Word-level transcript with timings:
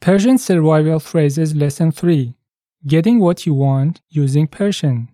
Persian 0.00 0.38
Survival 0.38 1.00
Phrases 1.00 1.56
Lesson 1.56 1.90
3 1.90 2.36
Getting 2.86 3.18
What 3.18 3.46
You 3.46 3.54
Want 3.54 4.00
Using 4.08 4.46
Persian. 4.46 5.08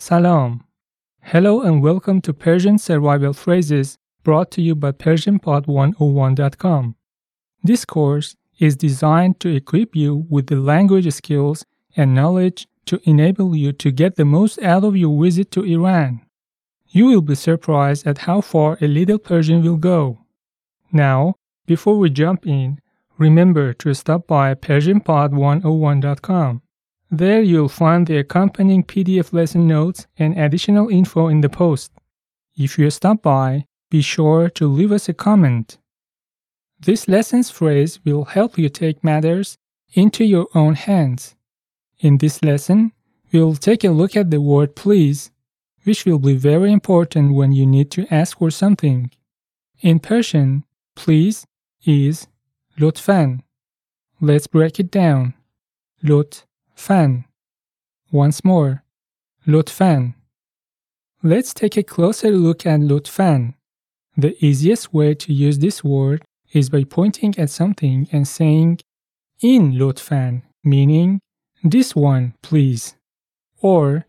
Salam. 0.00 0.64
Hello 1.20 1.60
and 1.60 1.82
welcome 1.82 2.22
to 2.22 2.32
Persian 2.32 2.78
Survival 2.78 3.34
Phrases 3.34 3.98
brought 4.24 4.50
to 4.52 4.62
you 4.62 4.74
by 4.74 4.92
PersianPod101.com. 4.92 6.96
This 7.62 7.84
course 7.84 8.34
is 8.58 8.76
designed 8.76 9.40
to 9.40 9.54
equip 9.54 9.94
you 9.94 10.24
with 10.30 10.46
the 10.46 10.56
language 10.56 11.12
skills 11.12 11.66
and 11.94 12.14
knowledge 12.14 12.66
to 12.86 12.98
enable 13.04 13.54
you 13.54 13.72
to 13.72 13.90
get 13.90 14.16
the 14.16 14.24
most 14.24 14.58
out 14.62 14.84
of 14.84 14.96
your 14.96 15.22
visit 15.22 15.50
to 15.50 15.62
Iran. 15.62 16.22
You 16.88 17.04
will 17.06 17.20
be 17.20 17.34
surprised 17.34 18.06
at 18.06 18.16
how 18.18 18.40
far 18.40 18.78
a 18.80 18.88
little 18.88 19.18
Persian 19.18 19.62
will 19.62 19.76
go. 19.76 20.20
Now, 20.90 21.34
before 21.66 21.98
we 21.98 22.08
jump 22.08 22.46
in, 22.46 22.80
remember 23.18 23.72
to 23.74 23.92
stop 23.94 24.26
by 24.26 24.54
PersianPod101.com. 24.54 26.62
There 27.10 27.42
you'll 27.42 27.68
find 27.68 28.06
the 28.06 28.18
accompanying 28.18 28.84
PDF 28.84 29.32
lesson 29.32 29.66
notes 29.66 30.06
and 30.18 30.38
additional 30.38 30.88
info 30.88 31.28
in 31.28 31.40
the 31.40 31.48
post. 31.48 31.92
If 32.56 32.78
you 32.78 32.90
stop 32.90 33.22
by, 33.22 33.66
be 33.90 34.02
sure 34.02 34.48
to 34.50 34.66
leave 34.66 34.92
us 34.92 35.08
a 35.08 35.14
comment. 35.14 35.78
This 36.80 37.08
lesson's 37.08 37.50
phrase 37.50 38.00
will 38.04 38.24
help 38.24 38.58
you 38.58 38.68
take 38.68 39.04
matters 39.04 39.56
into 39.94 40.24
your 40.24 40.48
own 40.54 40.74
hands. 40.74 41.34
In 42.00 42.18
this 42.18 42.42
lesson, 42.42 42.92
we'll 43.32 43.54
take 43.54 43.84
a 43.84 43.90
look 43.90 44.16
at 44.16 44.30
the 44.30 44.40
word 44.40 44.76
please, 44.76 45.30
which 45.84 46.04
will 46.04 46.18
be 46.18 46.36
very 46.36 46.72
important 46.72 47.34
when 47.34 47.52
you 47.52 47.66
need 47.66 47.90
to 47.92 48.12
ask 48.12 48.38
for 48.38 48.50
something. 48.50 49.10
In 49.80 50.00
Persian, 50.00 50.64
please 50.94 51.46
is 51.84 52.26
Lutfen. 52.78 53.42
Let's 54.20 54.46
break 54.46 54.78
it 54.78 54.90
down. 54.90 55.34
Lutfan, 56.02 57.24
Once 58.10 58.44
more. 58.44 58.82
Lutfan, 59.46 60.14
Let's 61.22 61.54
take 61.54 61.76
a 61.76 61.82
closer 61.82 62.30
look 62.30 62.66
at 62.66 62.80
lutfan. 62.80 63.54
The 64.16 64.36
easiest 64.44 64.92
way 64.92 65.14
to 65.14 65.32
use 65.32 65.58
this 65.58 65.82
word 65.82 66.24
is 66.52 66.70
by 66.70 66.84
pointing 66.84 67.36
at 67.38 67.50
something 67.50 68.06
and 68.12 68.28
saying 68.28 68.80
in 69.40 69.72
lutfan," 69.72 70.42
meaning 70.62 71.20
this 71.64 71.96
one, 71.96 72.34
please, 72.42 72.96
or 73.60 74.06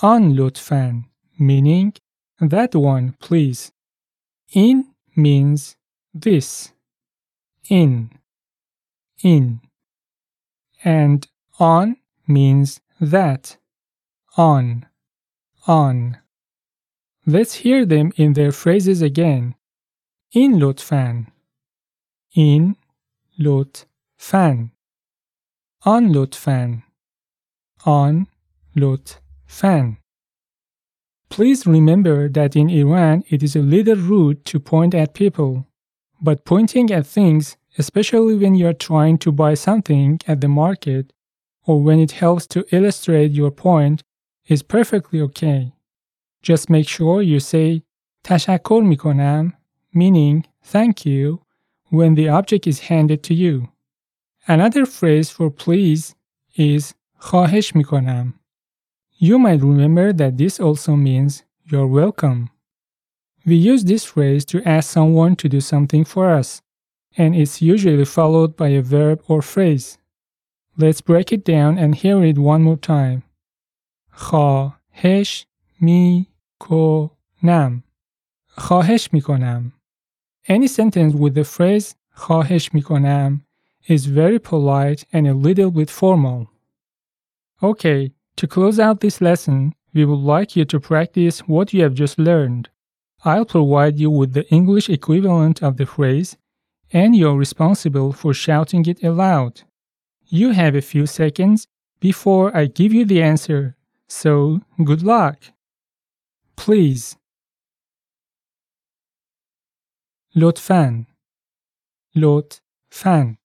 on 0.00 0.34
lutfan," 0.34 1.04
meaning 1.38 1.92
that 2.40 2.74
one, 2.74 3.16
please. 3.20 3.72
In 4.52 4.94
means 5.14 5.76
this 6.14 6.72
in, 7.68 8.10
in. 9.22 9.60
And 10.84 11.26
on 11.58 11.96
means 12.26 12.80
that, 13.00 13.56
on, 14.36 14.86
on. 15.66 16.18
Let's 17.26 17.54
hear 17.54 17.84
them 17.84 18.12
in 18.16 18.34
their 18.34 18.52
phrases 18.52 19.02
again. 19.02 19.54
In 20.32 20.54
lutfan, 20.54 21.28
in 22.34 22.76
lutfan, 23.38 24.70
on 25.84 26.12
lutfan, 26.12 26.82
on 27.84 28.26
lutfan. 28.76 29.98
Please 31.28 31.66
remember 31.66 32.28
that 32.28 32.54
in 32.54 32.70
Iran 32.70 33.24
it 33.28 33.42
is 33.42 33.56
a 33.56 33.60
little 33.60 33.96
rude 33.96 34.44
to 34.46 34.60
point 34.60 34.94
at 34.94 35.14
people. 35.14 35.66
But 36.21 36.45
pointing 36.45 36.91
at 36.91 37.07
things, 37.07 37.57
especially 37.77 38.35
when 38.37 38.55
you 38.55 38.67
are 38.67 38.73
trying 38.73 39.17
to 39.19 39.31
buy 39.31 39.53
something 39.55 40.19
at 40.27 40.41
the 40.41 40.47
market 40.47 41.13
or 41.65 41.81
when 41.81 41.99
it 41.99 42.11
helps 42.11 42.45
to 42.47 42.65
illustrate 42.75 43.31
your 43.31 43.51
point, 43.51 44.03
is 44.47 44.63
perfectly 44.63 45.21
okay. 45.21 45.73
Just 46.41 46.69
make 46.69 46.87
sure 46.87 47.21
you 47.21 47.39
say 47.39 47.83
تشکر 48.23 48.81
میکنم, 48.81 49.53
meaning 49.93 50.45
thank 50.63 51.05
you, 51.05 51.41
when 51.89 52.15
the 52.15 52.29
object 52.29 52.67
is 52.67 52.87
handed 52.89 53.23
to 53.23 53.33
you. 53.33 53.69
Another 54.47 54.85
phrase 54.85 55.29
for 55.29 55.49
please 55.49 56.15
is 56.55 56.93
خواهش 57.19 57.75
میکنم. 57.75 58.33
You 59.19 59.37
might 59.37 59.61
remember 59.61 60.11
that 60.13 60.37
this 60.37 60.59
also 60.59 60.95
means 60.95 61.43
you're 61.65 61.87
welcome. 61.87 62.49
We 63.45 63.55
use 63.55 63.83
this 63.83 64.05
phrase 64.05 64.45
to 64.45 64.67
ask 64.67 64.89
someone 64.91 65.35
to 65.37 65.49
do 65.49 65.61
something 65.61 66.05
for 66.05 66.29
us, 66.29 66.61
and 67.17 67.35
it's 67.35 67.61
usually 67.61 68.05
followed 68.05 68.55
by 68.55 68.69
a 68.69 68.81
verb 68.81 69.21
or 69.27 69.41
phrase. 69.41 69.97
Let's 70.77 71.01
break 71.01 71.31
it 71.31 71.43
down 71.43 71.77
and 71.77 71.95
hear 71.95 72.23
it 72.23 72.37
one 72.37 72.63
more 72.63 72.77
time. 72.77 73.23
خواهش 74.11 75.45
می 75.81 76.27
کنم 76.59 77.83
خواهش 78.47 79.13
می 79.13 79.21
کنم 79.21 79.73
Any 80.47 80.67
sentence 80.67 81.13
with 81.13 81.33
the 81.33 81.43
phrase 81.43 81.95
خواهش 82.11 82.73
می 82.73 82.81
کنم 82.81 83.41
is 83.87 84.05
very 84.05 84.39
polite 84.39 85.05
and 85.11 85.27
a 85.27 85.33
little 85.33 85.71
bit 85.71 85.89
formal. 85.89 86.47
Okay, 87.63 88.11
to 88.35 88.47
close 88.47 88.79
out 88.79 88.99
this 88.99 89.21
lesson, 89.21 89.73
we 89.93 90.05
would 90.05 90.23
like 90.35 90.55
you 90.55 90.65
to 90.65 90.79
practice 90.79 91.39
what 91.47 91.73
you 91.73 91.81
have 91.83 91.93
just 91.93 92.17
learned. 92.17 92.69
I'll 93.25 93.45
provide 93.45 93.99
you 93.99 94.09
with 94.09 94.33
the 94.33 94.47
English 94.49 94.89
equivalent 94.89 95.61
of 95.61 95.77
the 95.77 95.85
phrase, 95.85 96.37
and 96.91 97.15
you're 97.15 97.37
responsible 97.37 98.13
for 98.13 98.33
shouting 98.33 98.85
it 98.87 99.03
aloud. 99.03 99.61
You 100.27 100.51
have 100.51 100.75
a 100.75 100.81
few 100.81 101.05
seconds 101.05 101.67
before 101.99 102.55
I 102.55 102.65
give 102.65 102.93
you 102.93 103.05
the 103.05 103.21
answer, 103.21 103.75
so 104.07 104.61
good 104.83 105.03
luck. 105.03 105.37
Please. 106.55 107.15
لطفاً 110.35 111.05
لطفاً 112.15 113.37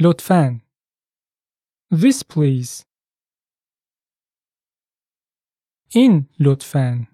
لطفاً 0.00 0.60
This 1.90 2.22
please. 2.22 2.84
In 5.94 6.26
لطفاً 6.40 7.06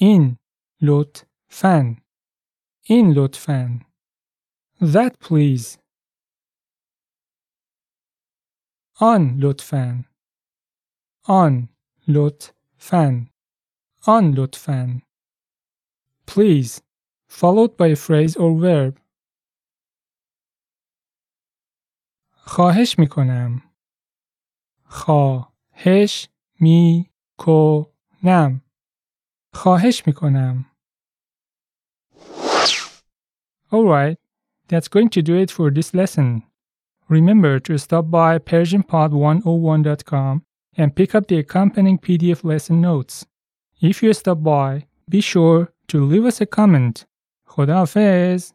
In 0.00 0.36
لطفاً. 0.81 1.95
این 2.83 3.13
لطفاً. 3.15 3.79
That 4.81 5.13
please. 5.19 5.77
آن 8.99 9.37
لطفاً. 9.39 10.05
آن 11.23 11.67
لطفاً. 12.07 13.27
آن 14.07 14.33
لطفاً. 14.33 15.01
Please. 16.25 16.81
Followed 17.29 17.77
by 17.77 17.87
a 17.87 17.95
phrase 17.95 18.35
or 18.35 18.59
verb. 18.59 18.97
خواهش 22.43 22.99
می 22.99 23.07
کنم 23.07 23.61
خواهش 24.85 26.29
می 26.59 27.11
کنم 27.37 28.61
خواهش 29.53 30.07
می 30.07 30.13
Alright, 33.71 34.17
that's 34.67 34.87
going 34.87 35.09
to 35.09 35.21
do 35.21 35.35
it 35.35 35.49
for 35.49 35.71
this 35.71 35.93
lesson. 35.93 36.43
Remember 37.07 37.59
to 37.59 37.77
stop 37.77 38.09
by 38.09 38.39
PersianPod101.com 38.39 40.43
and 40.77 40.95
pick 40.95 41.15
up 41.15 41.27
the 41.27 41.37
accompanying 41.37 41.99
PDF 41.99 42.43
lesson 42.43 42.81
notes. 42.81 43.25
If 43.81 44.03
you 44.03 44.13
stop 44.13 44.43
by, 44.43 44.87
be 45.09 45.21
sure 45.21 45.71
to 45.87 46.03
leave 46.03 46.25
us 46.25 46.41
a 46.41 46.45
comment. 46.45 47.05
Hafiz. 47.57 48.53